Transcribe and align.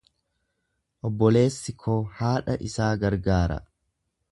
Obboleessi 1.09 1.77
koo 1.85 1.99
haadha 2.21 2.57
isaa 2.71 2.91
gargaara. 3.07 3.61